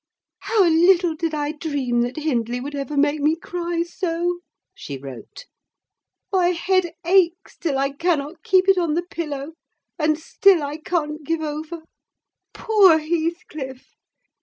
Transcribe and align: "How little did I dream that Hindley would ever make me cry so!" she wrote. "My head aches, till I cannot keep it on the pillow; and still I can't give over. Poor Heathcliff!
"How 0.39 0.63
little 0.67 1.13
did 1.13 1.35
I 1.35 1.51
dream 1.51 2.01
that 2.01 2.17
Hindley 2.17 2.59
would 2.59 2.73
ever 2.73 2.97
make 2.97 3.19
me 3.19 3.35
cry 3.35 3.83
so!" 3.83 4.39
she 4.73 4.97
wrote. 4.97 5.45
"My 6.31 6.47
head 6.53 6.93
aches, 7.05 7.55
till 7.59 7.77
I 7.77 7.91
cannot 7.91 8.41
keep 8.41 8.67
it 8.67 8.79
on 8.79 8.95
the 8.95 9.03
pillow; 9.05 9.51
and 9.99 10.17
still 10.17 10.63
I 10.63 10.77
can't 10.77 11.23
give 11.23 11.41
over. 11.41 11.83
Poor 12.51 12.97
Heathcliff! 12.97 13.89